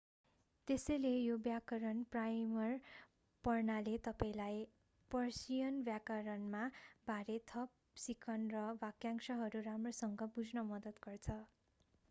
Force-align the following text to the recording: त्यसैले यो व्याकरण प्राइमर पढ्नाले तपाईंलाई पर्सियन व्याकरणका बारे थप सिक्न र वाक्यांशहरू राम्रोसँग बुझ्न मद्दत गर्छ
त्यसैले 0.67 1.09
यो 1.09 1.33
व्याकरण 1.39 2.01
प्राइमर 2.11 2.71
पढ्नाले 3.43 3.93
तपाईंलाई 4.03 4.63
पर्सियन 5.11 5.77
व्याकरणका 5.81 6.63
बारे 7.07 7.37
थप 7.47 7.77
सिक्न 7.97 8.49
र 8.53 8.63
वाक्यांशहरू 8.81 9.61
राम्रोसँग 9.63 10.25
बुझ्न 10.35 10.65
मद्दत 10.71 11.05
गर्छ 11.05 11.37